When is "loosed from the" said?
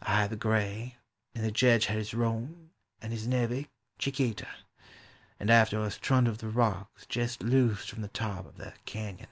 7.42-8.08